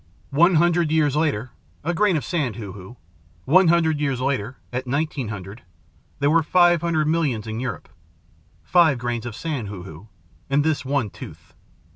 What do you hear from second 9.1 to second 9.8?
of sand,